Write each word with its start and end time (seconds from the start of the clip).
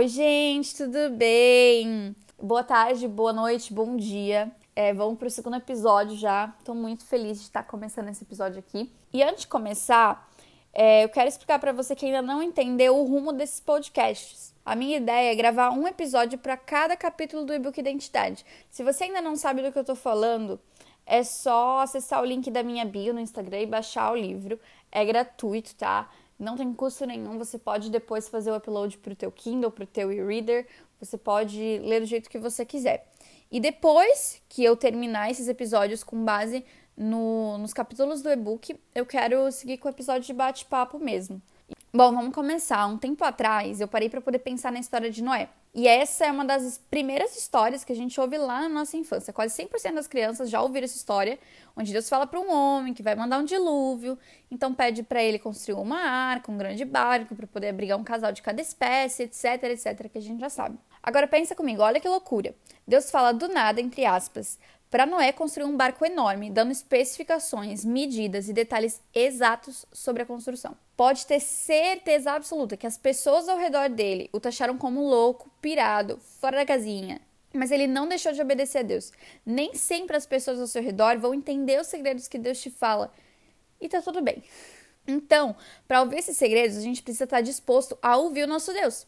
Oi, 0.00 0.08
gente, 0.08 0.74
tudo 0.74 1.10
bem? 1.10 2.16
Boa 2.42 2.64
tarde, 2.64 3.06
boa 3.06 3.34
noite, 3.34 3.70
bom 3.70 3.98
dia. 3.98 4.50
É, 4.74 4.94
vamos 4.94 5.18
para 5.18 5.28
o 5.28 5.30
segundo 5.30 5.56
episódio 5.56 6.16
já. 6.16 6.54
Estou 6.58 6.74
muito 6.74 7.04
feliz 7.04 7.36
de 7.36 7.42
estar 7.42 7.64
começando 7.64 8.08
esse 8.08 8.24
episódio 8.24 8.60
aqui. 8.60 8.90
E 9.12 9.22
antes 9.22 9.42
de 9.42 9.48
começar, 9.48 10.26
é, 10.72 11.04
eu 11.04 11.10
quero 11.10 11.28
explicar 11.28 11.58
para 11.58 11.70
você 11.72 11.94
que 11.94 12.06
ainda 12.06 12.22
não 12.22 12.42
entendeu 12.42 12.96
o 12.96 13.04
rumo 13.04 13.30
desses 13.30 13.60
podcasts. 13.60 14.54
A 14.64 14.74
minha 14.74 14.96
ideia 14.96 15.32
é 15.32 15.34
gravar 15.34 15.68
um 15.68 15.86
episódio 15.86 16.38
para 16.38 16.56
cada 16.56 16.96
capítulo 16.96 17.44
do 17.44 17.52
e-book 17.52 17.78
Identidade. 17.78 18.46
Se 18.70 18.82
você 18.82 19.04
ainda 19.04 19.20
não 19.20 19.36
sabe 19.36 19.60
do 19.60 19.70
que 19.70 19.76
eu 19.76 19.82
estou 19.82 19.94
falando, 19.94 20.58
é 21.04 21.22
só 21.22 21.80
acessar 21.80 22.22
o 22.22 22.24
link 22.24 22.50
da 22.50 22.62
minha 22.62 22.86
bio 22.86 23.12
no 23.12 23.20
Instagram 23.20 23.60
e 23.60 23.66
baixar 23.66 24.10
o 24.12 24.16
livro. 24.16 24.58
É 24.90 25.04
gratuito, 25.04 25.74
tá? 25.74 26.08
Não 26.40 26.56
tem 26.56 26.72
custo 26.72 27.04
nenhum. 27.04 27.36
Você 27.36 27.58
pode 27.58 27.90
depois 27.90 28.26
fazer 28.26 28.50
o 28.50 28.56
upload 28.56 28.96
para 28.96 29.12
o 29.12 29.16
teu 29.16 29.30
Kindle, 29.30 29.70
para 29.70 29.84
o 29.84 29.86
teu 29.86 30.10
e-reader. 30.10 30.66
Você 30.98 31.18
pode 31.18 31.78
ler 31.84 32.00
do 32.00 32.06
jeito 32.06 32.30
que 32.30 32.38
você 32.38 32.64
quiser. 32.64 33.06
E 33.52 33.60
depois 33.60 34.40
que 34.48 34.64
eu 34.64 34.74
terminar 34.74 35.30
esses 35.30 35.48
episódios 35.48 36.02
com 36.02 36.24
base 36.24 36.64
no, 36.96 37.58
nos 37.58 37.74
capítulos 37.74 38.22
do 38.22 38.30
e-book, 38.30 38.74
eu 38.94 39.04
quero 39.04 39.52
seguir 39.52 39.76
com 39.76 39.88
o 39.88 39.90
episódio 39.90 40.26
de 40.26 40.32
bate-papo 40.32 40.98
mesmo. 40.98 41.42
Bom, 41.92 42.14
vamos 42.14 42.32
começar. 42.32 42.86
Um 42.86 42.96
tempo 42.96 43.24
atrás, 43.24 43.80
eu 43.80 43.88
parei 43.88 44.08
para 44.08 44.20
poder 44.20 44.38
pensar 44.38 44.70
na 44.70 44.78
história 44.78 45.10
de 45.10 45.22
Noé. 45.22 45.48
E 45.74 45.86
essa 45.86 46.24
é 46.24 46.30
uma 46.30 46.44
das 46.44 46.78
primeiras 46.90 47.36
histórias 47.36 47.84
que 47.84 47.92
a 47.92 47.96
gente 47.96 48.20
ouve 48.20 48.38
lá 48.38 48.62
na 48.62 48.68
nossa 48.68 48.96
infância. 48.96 49.32
Quase 49.32 49.60
100% 49.60 49.94
das 49.94 50.06
crianças 50.06 50.48
já 50.50 50.62
ouviram 50.62 50.84
essa 50.84 50.96
história, 50.96 51.38
onde 51.76 51.92
Deus 51.92 52.08
fala 52.08 52.26
para 52.26 52.40
um 52.40 52.52
homem 52.52 52.94
que 52.94 53.02
vai 53.02 53.14
mandar 53.14 53.38
um 53.38 53.44
dilúvio, 53.44 54.16
então 54.50 54.72
pede 54.72 55.02
para 55.02 55.22
ele 55.22 55.38
construir 55.38 55.80
uma 55.80 55.98
arca, 55.98 56.50
um 56.50 56.56
grande 56.56 56.84
barco 56.84 57.34
para 57.34 57.46
poder 57.46 57.68
abrigar 57.68 57.98
um 57.98 58.04
casal 58.04 58.32
de 58.32 58.42
cada 58.42 58.60
espécie, 58.60 59.24
etc, 59.24 59.64
etc, 59.64 60.08
que 60.10 60.18
a 60.18 60.22
gente 60.22 60.40
já 60.40 60.48
sabe. 60.48 60.78
Agora 61.02 61.26
pensa 61.26 61.54
comigo, 61.54 61.82
olha 61.82 62.00
que 62.00 62.08
loucura. 62.08 62.54
Deus 62.86 63.10
fala 63.10 63.32
do 63.32 63.48
nada, 63.48 63.80
entre 63.80 64.04
aspas, 64.04 64.58
para 64.90 65.06
Noé 65.06 65.32
construir 65.32 65.66
um 65.66 65.76
barco 65.76 66.04
enorme, 66.04 66.50
dando 66.50 66.72
especificações, 66.72 67.84
medidas 67.84 68.48
e 68.48 68.52
detalhes 68.52 69.00
exatos 69.14 69.86
sobre 69.92 70.22
a 70.22 70.26
construção. 70.26 70.76
Pode 70.96 71.24
ter 71.26 71.38
certeza 71.38 72.32
absoluta 72.32 72.76
que 72.76 72.86
as 72.86 72.98
pessoas 72.98 73.48
ao 73.48 73.56
redor 73.56 73.88
dele 73.88 74.28
o 74.32 74.40
taxaram 74.40 74.76
como 74.76 75.08
louco, 75.08 75.48
pirado, 75.62 76.18
fora 76.40 76.56
da 76.56 76.66
casinha. 76.66 77.20
Mas 77.54 77.70
ele 77.70 77.86
não 77.86 78.08
deixou 78.08 78.32
de 78.32 78.42
obedecer 78.42 78.78
a 78.78 78.82
Deus. 78.82 79.12
Nem 79.46 79.74
sempre 79.74 80.16
as 80.16 80.26
pessoas 80.26 80.60
ao 80.60 80.66
seu 80.66 80.82
redor 80.82 81.18
vão 81.18 81.34
entender 81.34 81.80
os 81.80 81.86
segredos 81.86 82.28
que 82.28 82.38
Deus 82.38 82.60
te 82.60 82.70
fala. 82.70 83.12
E 83.80 83.88
tá 83.88 84.02
tudo 84.02 84.20
bem. 84.20 84.42
Então, 85.06 85.56
para 85.88 86.02
ouvir 86.02 86.18
esses 86.18 86.36
segredos, 86.36 86.76
a 86.76 86.82
gente 86.82 87.02
precisa 87.02 87.24
estar 87.24 87.40
disposto 87.40 87.96
a 88.02 88.16
ouvir 88.16 88.44
o 88.44 88.46
nosso 88.46 88.72
Deus. 88.72 89.06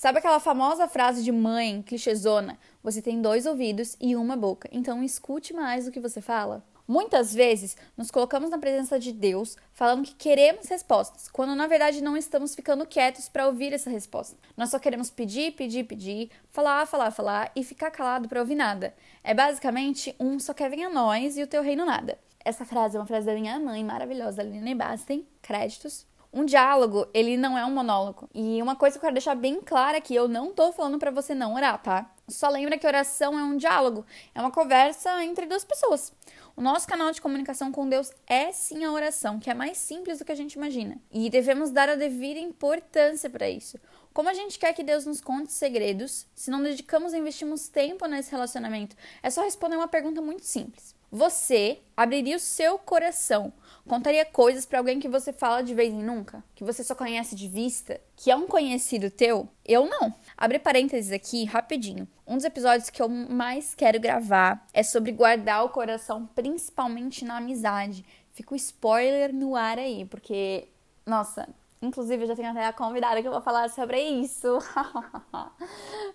Sabe 0.00 0.18
aquela 0.18 0.40
famosa 0.40 0.88
frase 0.88 1.22
de 1.22 1.30
mãe, 1.30 1.82
clichêzona? 1.82 2.58
Você 2.82 3.02
tem 3.02 3.20
dois 3.20 3.44
ouvidos 3.44 3.98
e 4.00 4.16
uma 4.16 4.34
boca, 4.34 4.66
então 4.72 5.04
escute 5.04 5.52
mais 5.52 5.86
o 5.86 5.90
que 5.90 6.00
você 6.00 6.22
fala. 6.22 6.64
Muitas 6.88 7.34
vezes 7.34 7.76
nos 7.98 8.10
colocamos 8.10 8.48
na 8.48 8.56
presença 8.56 8.98
de 8.98 9.12
Deus 9.12 9.58
falando 9.74 10.06
que 10.06 10.14
queremos 10.14 10.66
respostas, 10.70 11.28
quando 11.28 11.54
na 11.54 11.66
verdade 11.66 12.02
não 12.02 12.16
estamos 12.16 12.54
ficando 12.54 12.86
quietos 12.86 13.28
para 13.28 13.46
ouvir 13.46 13.74
essa 13.74 13.90
resposta. 13.90 14.38
Nós 14.56 14.70
só 14.70 14.78
queremos 14.78 15.10
pedir, 15.10 15.52
pedir, 15.52 15.84
pedir, 15.84 16.30
falar, 16.48 16.86
falar, 16.86 17.10
falar 17.10 17.52
e 17.54 17.62
ficar 17.62 17.90
calado 17.90 18.26
para 18.26 18.40
ouvir 18.40 18.54
nada. 18.54 18.94
É 19.22 19.34
basicamente 19.34 20.16
um 20.18 20.38
só 20.38 20.54
quer 20.54 20.72
a 20.82 20.88
nós 20.88 21.36
e 21.36 21.42
o 21.42 21.46
teu 21.46 21.62
reino 21.62 21.84
nada. 21.84 22.18
Essa 22.42 22.64
frase 22.64 22.96
é 22.96 22.98
uma 22.98 23.04
frase 23.04 23.26
da 23.26 23.34
minha 23.34 23.60
mãe 23.60 23.84
maravilhosa, 23.84 24.40
Aline 24.40 24.74
Basten. 24.74 25.28
Créditos. 25.42 26.08
Um 26.32 26.44
diálogo, 26.44 27.08
ele 27.12 27.36
não 27.36 27.58
é 27.58 27.64
um 27.64 27.72
monólogo. 27.72 28.28
E 28.34 28.62
uma 28.62 28.76
coisa 28.76 28.94
que 28.94 28.98
eu 28.98 29.02
quero 29.02 29.14
deixar 29.14 29.34
bem 29.34 29.60
clara 29.60 29.98
aqui, 29.98 30.14
eu 30.14 30.28
não 30.28 30.52
tô 30.52 30.70
falando 30.72 30.98
para 30.98 31.10
você 31.10 31.34
não 31.34 31.54
orar, 31.54 31.82
tá? 31.82 32.10
Só 32.30 32.48
lembra 32.48 32.78
que 32.78 32.86
oração 32.86 33.38
é 33.38 33.42
um 33.42 33.56
diálogo, 33.56 34.06
é 34.34 34.40
uma 34.40 34.50
conversa 34.50 35.22
entre 35.24 35.46
duas 35.46 35.64
pessoas. 35.64 36.12
O 36.56 36.60
nosso 36.60 36.86
canal 36.86 37.10
de 37.12 37.20
comunicação 37.20 37.72
com 37.72 37.88
Deus 37.88 38.10
é 38.26 38.52
sim 38.52 38.84
a 38.84 38.92
oração, 38.92 39.38
que 39.38 39.50
é 39.50 39.54
mais 39.54 39.78
simples 39.78 40.18
do 40.18 40.24
que 40.24 40.32
a 40.32 40.36
gente 40.36 40.54
imagina. 40.54 40.98
E 41.10 41.30
devemos 41.30 41.70
dar 41.70 41.88
a 41.88 41.94
devida 41.94 42.40
importância 42.40 43.30
para 43.30 43.48
isso. 43.48 43.78
Como 44.12 44.28
a 44.28 44.34
gente 44.34 44.58
quer 44.58 44.72
que 44.72 44.82
Deus 44.82 45.06
nos 45.06 45.20
conte 45.20 45.52
segredos, 45.52 46.26
se 46.34 46.50
não 46.50 46.62
dedicamos 46.62 47.12
e 47.12 47.18
investimos 47.18 47.68
tempo 47.68 48.06
nesse 48.06 48.30
relacionamento? 48.30 48.96
É 49.22 49.30
só 49.30 49.42
responder 49.42 49.76
uma 49.76 49.88
pergunta 49.88 50.20
muito 50.20 50.44
simples. 50.44 50.94
Você 51.12 51.80
abriria 51.96 52.36
o 52.36 52.40
seu 52.40 52.78
coração 52.78 53.52
Contaria 53.90 54.24
coisas 54.24 54.64
para 54.64 54.78
alguém 54.78 55.00
que 55.00 55.08
você 55.08 55.32
fala 55.32 55.62
de 55.62 55.74
vez 55.74 55.92
em 55.92 56.00
nunca? 56.00 56.44
Que 56.54 56.62
você 56.62 56.84
só 56.84 56.94
conhece 56.94 57.34
de 57.34 57.48
vista? 57.48 58.00
Que 58.22 58.30
é 58.30 58.36
um 58.36 58.46
conhecido 58.46 59.10
teu? 59.10 59.48
Eu 59.64 59.88
não. 59.88 60.14
Abre 60.36 60.58
parênteses 60.58 61.10
aqui, 61.10 61.46
rapidinho. 61.46 62.06
Um 62.26 62.36
dos 62.36 62.44
episódios 62.44 62.90
que 62.90 63.00
eu 63.00 63.08
mais 63.08 63.74
quero 63.74 63.98
gravar 63.98 64.66
é 64.74 64.82
sobre 64.82 65.10
guardar 65.10 65.64
o 65.64 65.70
coração, 65.70 66.26
principalmente 66.34 67.24
na 67.24 67.38
amizade. 67.38 68.04
Fica 68.34 68.52
o 68.52 68.56
spoiler 68.56 69.34
no 69.34 69.56
ar 69.56 69.78
aí, 69.78 70.04
porque, 70.04 70.68
nossa, 71.06 71.48
Inclusive, 71.82 72.24
eu 72.24 72.28
já 72.28 72.36
tenho 72.36 72.50
até 72.50 72.66
a 72.66 72.74
convidada 72.74 73.22
que 73.22 73.26
eu 73.26 73.32
vou 73.32 73.40
falar 73.40 73.70
sobre 73.70 73.98
isso. 73.98 74.58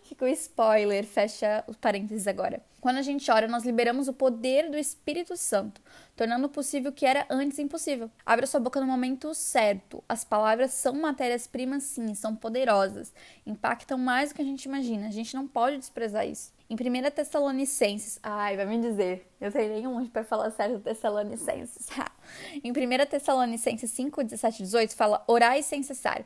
Fica 0.06 0.24
o 0.24 0.28
spoiler, 0.28 1.04
fecha 1.04 1.64
os 1.68 1.76
parênteses 1.78 2.28
agora. 2.28 2.62
Quando 2.80 2.98
a 2.98 3.02
gente 3.02 3.32
ora, 3.32 3.48
nós 3.48 3.66
liberamos 3.66 4.08
o 4.08 4.14
poder 4.14 4.70
do 4.70 4.78
Espírito 4.78 5.36
Santo, 5.36 5.82
tornando 6.16 6.48
possível 6.48 6.92
o 6.92 6.94
que 6.94 7.08
era 7.08 7.26
antes 7.28 7.58
impossível. 7.58 8.12
Abra 8.24 8.46
sua 8.46 8.60
boca 8.60 8.80
no 8.80 8.86
momento 8.86 9.34
certo. 9.34 10.04
As 10.08 10.24
palavras 10.24 10.72
são 10.74 10.94
matérias-primas, 10.94 11.82
sim, 11.82 12.14
são 12.14 12.36
poderosas, 12.36 13.12
impactam 13.48 13.98
mais 13.98 14.30
do 14.30 14.36
que 14.36 14.44
a 14.44 14.46
gente 14.46 14.66
imagina. 14.66 15.08
A 15.08 15.12
gente 15.12 15.34
não 15.34 15.48
pode 15.48 15.80
desprezar 15.80 16.28
isso. 16.28 16.54
Em 16.70 16.76
1 16.76 17.10
Tessalonicenses, 17.10 18.20
ai, 18.22 18.56
vai 18.56 18.68
me 18.68 18.80
dizer, 18.80 19.28
eu 19.42 19.52
tenho 19.52 19.74
nenhum 19.74 20.08
para 20.08 20.24
falar 20.24 20.52
certo 20.52 20.80
Tessalonicenses. 20.80 21.88
em 22.64 22.72
1 22.72 22.74
Tessalonicenses 23.10 23.90
5, 23.90 24.24
17 24.24 24.62
e 24.62 24.66
18 24.66 24.96
fala: 24.96 25.24
orai 25.28 25.64
sem 25.64 25.82
cessar. 25.82 26.24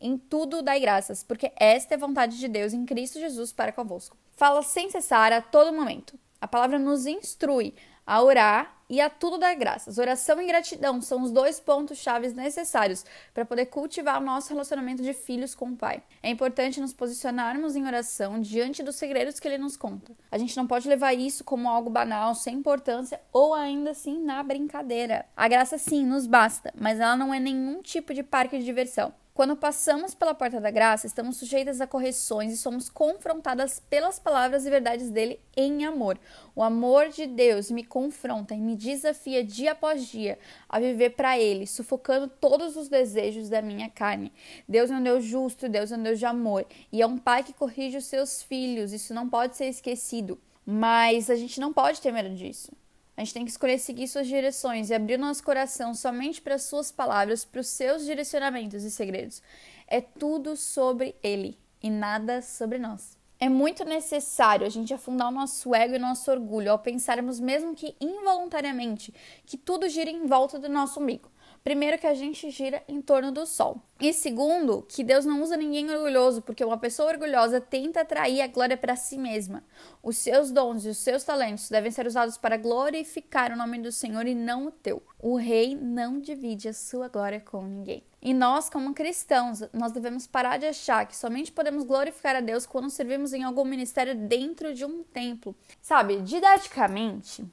Em 0.00 0.16
tudo 0.16 0.62
dai 0.62 0.78
graças, 0.78 1.22
porque 1.22 1.52
esta 1.56 1.94
é 1.94 1.96
a 1.96 2.00
vontade 2.00 2.38
de 2.38 2.48
Deus 2.48 2.72
em 2.72 2.84
Cristo 2.84 3.18
Jesus 3.18 3.52
para 3.52 3.72
convosco. 3.72 4.16
Fala 4.32 4.62
sem 4.62 4.90
cessar 4.90 5.32
a 5.32 5.40
todo 5.40 5.72
momento. 5.72 6.18
A 6.40 6.46
palavra 6.46 6.78
nos 6.78 7.06
instrui 7.06 7.74
a 8.06 8.22
orar 8.22 8.78
e 8.88 9.00
a 9.02 9.10
tudo 9.10 9.36
dar 9.36 9.54
graças. 9.54 9.98
Oração 9.98 10.40
e 10.40 10.46
gratidão 10.46 11.00
são 11.02 11.22
os 11.22 11.30
dois 11.30 11.60
pontos 11.60 11.98
chaves 11.98 12.32
necessários 12.32 13.04
para 13.34 13.44
poder 13.44 13.66
cultivar 13.66 14.20
o 14.20 14.24
nosso 14.24 14.48
relacionamento 14.48 15.02
de 15.02 15.12
filhos 15.12 15.54
com 15.54 15.66
o 15.66 15.76
Pai. 15.76 16.02
É 16.22 16.30
importante 16.30 16.80
nos 16.80 16.94
posicionarmos 16.94 17.76
em 17.76 17.86
oração 17.86 18.40
diante 18.40 18.82
dos 18.82 18.96
segredos 18.96 19.38
que 19.38 19.46
ele 19.46 19.58
nos 19.58 19.76
conta. 19.76 20.12
A 20.30 20.38
gente 20.38 20.56
não 20.56 20.66
pode 20.66 20.88
levar 20.88 21.12
isso 21.12 21.44
como 21.44 21.68
algo 21.68 21.90
banal, 21.90 22.34
sem 22.34 22.56
importância 22.56 23.20
ou 23.30 23.52
ainda 23.52 23.90
assim 23.90 24.22
na 24.22 24.42
brincadeira. 24.42 25.26
A 25.36 25.46
graça 25.48 25.76
sim 25.76 26.06
nos 26.06 26.26
basta, 26.26 26.72
mas 26.74 26.98
ela 26.98 27.16
não 27.16 27.34
é 27.34 27.38
nenhum 27.38 27.82
tipo 27.82 28.14
de 28.14 28.22
parque 28.22 28.58
de 28.58 28.64
diversão. 28.64 29.12
Quando 29.38 29.54
passamos 29.54 30.16
pela 30.16 30.34
porta 30.34 30.60
da 30.60 30.68
graça, 30.68 31.06
estamos 31.06 31.36
sujeitas 31.36 31.80
a 31.80 31.86
correções 31.86 32.52
e 32.52 32.56
somos 32.56 32.90
confrontadas 32.90 33.80
pelas 33.88 34.18
palavras 34.18 34.66
e 34.66 34.68
verdades 34.68 35.10
dele 35.10 35.38
em 35.56 35.84
amor. 35.84 36.18
O 36.56 36.60
amor 36.60 37.10
de 37.10 37.24
Deus 37.24 37.70
me 37.70 37.84
confronta 37.84 38.52
e 38.52 38.58
me 38.58 38.74
desafia 38.74 39.44
dia 39.44 39.70
após 39.70 40.04
dia 40.08 40.40
a 40.68 40.80
viver 40.80 41.10
para 41.10 41.38
ele, 41.38 41.68
sufocando 41.68 42.26
todos 42.26 42.76
os 42.76 42.88
desejos 42.88 43.48
da 43.48 43.62
minha 43.62 43.88
carne. 43.88 44.32
Deus 44.68 44.90
é 44.90 44.96
um 44.96 45.02
Deus 45.04 45.24
justo, 45.24 45.68
Deus 45.68 45.92
é 45.92 45.96
um 45.96 46.02
Deus 46.02 46.18
de 46.18 46.26
amor 46.26 46.66
e 46.90 47.00
é 47.00 47.06
um 47.06 47.16
pai 47.16 47.44
que 47.44 47.52
corrige 47.52 47.98
os 47.98 48.06
seus 48.06 48.42
filhos. 48.42 48.92
Isso 48.92 49.14
não 49.14 49.28
pode 49.28 49.56
ser 49.56 49.66
esquecido. 49.66 50.36
Mas 50.66 51.30
a 51.30 51.36
gente 51.36 51.60
não 51.60 51.72
pode 51.72 52.00
ter 52.00 52.10
medo 52.10 52.34
disso. 52.34 52.72
A 53.18 53.20
gente 53.20 53.34
tem 53.34 53.44
que 53.44 53.50
escolher 53.50 53.80
seguir 53.80 54.06
suas 54.06 54.28
direções 54.28 54.90
e 54.90 54.94
abrir 54.94 55.16
o 55.16 55.20
nosso 55.20 55.42
coração 55.42 55.92
somente 55.92 56.40
para 56.40 56.54
as 56.54 56.62
suas 56.62 56.92
palavras, 56.92 57.44
para 57.44 57.60
os 57.60 57.66
seus 57.66 58.04
direcionamentos 58.04 58.84
e 58.84 58.92
segredos. 58.92 59.42
É 59.88 60.00
tudo 60.00 60.56
sobre 60.56 61.16
Ele 61.20 61.58
e 61.82 61.90
nada 61.90 62.40
sobre 62.40 62.78
nós. 62.78 63.18
É 63.40 63.48
muito 63.48 63.84
necessário 63.84 64.64
a 64.64 64.70
gente 64.70 64.94
afundar 64.94 65.26
o 65.26 65.32
nosso 65.32 65.74
ego 65.74 65.96
e 65.96 65.98
nosso 65.98 66.30
orgulho 66.30 66.70
ao 66.70 66.78
pensarmos, 66.78 67.40
mesmo 67.40 67.74
que 67.74 67.96
involuntariamente, 68.00 69.12
que 69.44 69.56
tudo 69.56 69.88
gira 69.88 70.08
em 70.08 70.24
volta 70.24 70.56
do 70.56 70.68
nosso 70.68 71.00
umbigo. 71.00 71.28
Primeiro, 71.68 71.98
que 71.98 72.06
a 72.06 72.14
gente 72.14 72.50
gira 72.50 72.82
em 72.88 72.98
torno 73.02 73.30
do 73.30 73.44
sol. 73.44 73.82
E 74.00 74.10
segundo, 74.14 74.86
que 74.88 75.04
Deus 75.04 75.26
não 75.26 75.42
usa 75.42 75.54
ninguém 75.54 75.90
orgulhoso, 75.90 76.40
porque 76.40 76.64
uma 76.64 76.78
pessoa 76.78 77.10
orgulhosa 77.10 77.60
tenta 77.60 78.00
atrair 78.00 78.40
a 78.40 78.46
glória 78.46 78.74
para 78.74 78.96
si 78.96 79.18
mesma. 79.18 79.62
Os 80.02 80.16
seus 80.16 80.50
dons 80.50 80.86
e 80.86 80.88
os 80.88 80.96
seus 80.96 81.24
talentos 81.24 81.68
devem 81.68 81.90
ser 81.90 82.06
usados 82.06 82.38
para 82.38 82.56
glorificar 82.56 83.52
o 83.52 83.56
nome 83.56 83.78
do 83.80 83.92
Senhor 83.92 84.26
e 84.26 84.34
não 84.34 84.68
o 84.68 84.70
teu. 84.70 85.02
O 85.18 85.36
rei 85.36 85.76
não 85.76 86.18
divide 86.18 86.70
a 86.70 86.72
sua 86.72 87.06
glória 87.08 87.38
com 87.38 87.60
ninguém. 87.60 88.02
E 88.22 88.32
nós, 88.32 88.70
como 88.70 88.94
cristãos, 88.94 89.62
nós 89.70 89.92
devemos 89.92 90.26
parar 90.26 90.56
de 90.56 90.64
achar 90.64 91.04
que 91.04 91.14
somente 91.14 91.52
podemos 91.52 91.84
glorificar 91.84 92.34
a 92.34 92.40
Deus 92.40 92.64
quando 92.64 92.88
servimos 92.88 93.34
em 93.34 93.42
algum 93.42 93.66
ministério 93.66 94.14
dentro 94.14 94.72
de 94.72 94.86
um 94.86 95.02
templo. 95.02 95.54
Sabe, 95.82 96.22
didaticamente, 96.22 97.44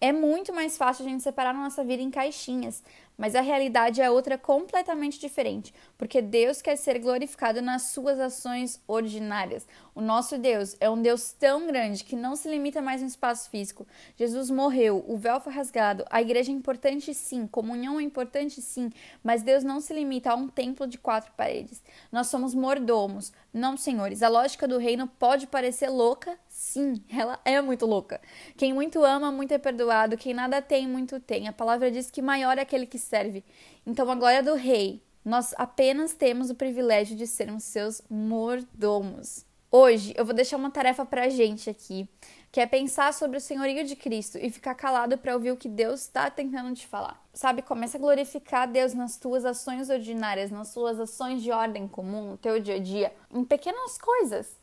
é 0.00 0.12
muito 0.12 0.50
mais 0.52 0.78
fácil 0.78 1.04
a 1.04 1.08
gente 1.10 1.22
separar 1.22 1.52
nossa 1.52 1.84
vida 1.84 2.02
em 2.02 2.10
caixinhas, 2.10 2.82
mas 3.20 3.34
a 3.34 3.42
realidade 3.42 4.00
é 4.00 4.10
outra 4.10 4.38
completamente 4.38 5.20
diferente, 5.20 5.74
porque 5.98 6.22
Deus 6.22 6.62
quer 6.62 6.74
ser 6.76 6.98
glorificado 6.98 7.60
nas 7.60 7.90
suas 7.90 8.18
ações 8.18 8.82
ordinárias. 8.88 9.68
O 9.94 10.00
nosso 10.00 10.38
Deus 10.38 10.74
é 10.80 10.88
um 10.88 11.02
Deus 11.02 11.30
tão 11.32 11.66
grande 11.66 12.02
que 12.02 12.16
não 12.16 12.34
se 12.34 12.48
limita 12.48 12.80
mais 12.80 13.02
no 13.02 13.08
espaço 13.08 13.50
físico. 13.50 13.86
Jesus 14.16 14.50
morreu, 14.50 15.04
o 15.06 15.18
véu 15.18 15.38
foi 15.38 15.52
rasgado, 15.52 16.02
a 16.08 16.22
igreja 16.22 16.50
é 16.50 16.54
importante 16.54 17.12
sim, 17.12 17.46
comunhão 17.46 18.00
é 18.00 18.02
importante 18.02 18.62
sim, 18.62 18.90
mas 19.22 19.42
Deus 19.42 19.62
não 19.62 19.82
se 19.82 19.92
limita 19.92 20.30
a 20.30 20.34
um 20.34 20.48
templo 20.48 20.86
de 20.86 20.96
quatro 20.96 21.30
paredes. 21.36 21.82
Nós 22.10 22.28
somos 22.28 22.54
mordomos, 22.54 23.34
não 23.52 23.76
senhores. 23.76 24.22
A 24.22 24.28
lógica 24.28 24.66
do 24.66 24.78
reino 24.78 25.06
pode 25.06 25.46
parecer 25.46 25.90
louca, 25.90 26.38
sim, 26.48 27.04
ela 27.10 27.38
é 27.44 27.60
muito 27.60 27.84
louca. 27.84 28.18
Quem 28.56 28.72
muito 28.72 29.04
ama, 29.04 29.30
muito 29.30 29.52
é 29.52 29.58
perdoado, 29.58 30.16
quem 30.16 30.32
nada 30.32 30.62
tem, 30.62 30.88
muito 30.88 31.20
tem. 31.20 31.48
A 31.48 31.52
palavra 31.52 31.90
diz 31.90 32.10
que 32.10 32.22
maior 32.22 32.56
é 32.56 32.62
aquele 32.62 32.86
que 32.86 32.98
serve. 33.10 33.44
Então 33.84 34.08
a 34.08 34.14
glória 34.14 34.42
do 34.42 34.54
rei, 34.54 35.02
nós 35.24 35.52
apenas 35.58 36.14
temos 36.14 36.48
o 36.48 36.54
privilégio 36.54 37.16
de 37.16 37.26
sermos 37.26 37.64
seus 37.64 38.00
mordomos. 38.08 39.44
Hoje 39.72 40.14
eu 40.16 40.24
vou 40.24 40.34
deixar 40.34 40.56
uma 40.56 40.70
tarefa 40.70 41.04
pra 41.04 41.28
gente 41.28 41.68
aqui, 41.68 42.08
que 42.50 42.60
é 42.60 42.66
pensar 42.66 43.12
sobre 43.12 43.36
o 43.36 43.40
senhorio 43.40 43.84
de 43.84 43.94
Cristo 43.94 44.36
e 44.36 44.50
ficar 44.50 44.74
calado 44.74 45.16
para 45.18 45.34
ouvir 45.34 45.52
o 45.52 45.56
que 45.56 45.68
Deus 45.68 46.00
está 46.00 46.28
tentando 46.30 46.74
te 46.74 46.86
falar. 46.86 47.22
Sabe, 47.32 47.62
começa 47.62 47.96
a 47.96 48.00
glorificar 48.00 48.68
Deus 48.68 48.94
nas 48.94 49.16
tuas 49.16 49.44
ações 49.44 49.88
ordinárias, 49.88 50.50
nas 50.50 50.74
tuas 50.74 50.98
ações 50.98 51.42
de 51.42 51.52
ordem 51.52 51.86
comum, 51.86 52.30
no 52.30 52.36
teu 52.36 52.58
dia 52.58 52.76
a 52.76 52.80
dia, 52.80 53.12
em 53.32 53.44
pequenas 53.44 53.96
coisas. 53.96 54.58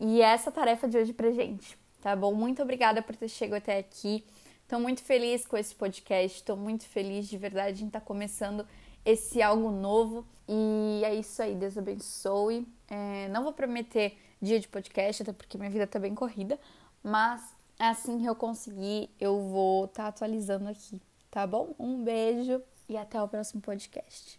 E 0.00 0.20
essa 0.20 0.50
tarefa 0.50 0.88
de 0.88 0.98
hoje 0.98 1.12
pra 1.12 1.30
gente, 1.30 1.78
tá 2.00 2.16
bom? 2.16 2.34
Muito 2.34 2.62
obrigada 2.62 3.00
por 3.00 3.14
ter 3.14 3.28
chegado 3.28 3.58
até 3.58 3.78
aqui. 3.78 4.24
Estou 4.68 4.78
muito 4.78 5.02
feliz 5.02 5.46
com 5.46 5.56
esse 5.56 5.74
podcast, 5.74 6.36
estou 6.36 6.54
muito 6.54 6.84
feliz 6.84 7.26
de 7.26 7.38
verdade 7.38 7.82
em 7.82 7.86
estar 7.86 8.00
tá 8.00 8.04
começando 8.04 8.68
esse 9.02 9.40
algo 9.40 9.70
novo. 9.70 10.26
E 10.46 11.00
é 11.06 11.14
isso 11.14 11.40
aí, 11.40 11.54
Deus 11.54 11.78
abençoe. 11.78 12.68
É, 12.86 13.28
não 13.28 13.44
vou 13.44 13.54
prometer 13.54 14.18
dia 14.42 14.60
de 14.60 14.68
podcast, 14.68 15.22
até 15.22 15.32
porque 15.32 15.56
minha 15.56 15.70
vida 15.70 15.86
tá 15.86 15.98
bem 15.98 16.14
corrida, 16.14 16.60
mas 17.02 17.56
assim 17.78 18.18
que 18.18 18.26
eu 18.26 18.36
conseguir, 18.36 19.08
eu 19.18 19.40
vou 19.40 19.86
estar 19.86 20.02
tá 20.02 20.08
atualizando 20.10 20.68
aqui, 20.68 21.00
tá 21.30 21.46
bom? 21.46 21.74
Um 21.78 22.04
beijo 22.04 22.60
e 22.90 22.98
até 22.98 23.22
o 23.22 23.26
próximo 23.26 23.62
podcast. 23.62 24.36